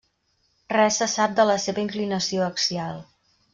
Res 0.75 0.97
se 1.01 1.07
sap 1.11 1.35
de 1.41 1.45
la 1.51 1.59
seva 1.67 1.85
inclinació 1.85 2.49
axial. 2.49 3.01